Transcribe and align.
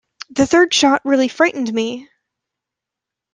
The 0.31 0.47
third 0.47 0.73
shot 0.73 1.03
really 1.05 1.27
frightened 1.27 1.71
me! 1.71 2.09